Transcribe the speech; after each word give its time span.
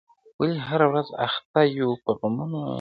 ولي 0.39 0.57
هره 0.67 0.85
ورځ 0.91 1.07
اخته 1.27 1.61
یو 1.79 1.89
په 2.03 2.11
غمونو- 2.19 2.61